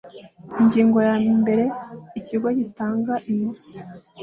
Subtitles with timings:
[0.61, 1.63] Ingingo ya mbere
[2.19, 3.79] Ikigo gitanga impusa